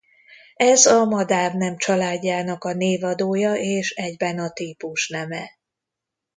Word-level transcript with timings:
Ez 0.55 0.85
a 0.85 1.05
madárnem 1.05 1.77
családjának 1.77 2.63
a 2.63 2.73
névadója 2.73 3.53
és 3.55 3.91
egyben 3.91 4.39
a 4.39 4.49
típusneme. 4.51 5.49